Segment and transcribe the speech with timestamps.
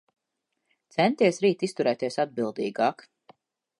[0.95, 3.09] Centies rīt izturēties atbildīgāk.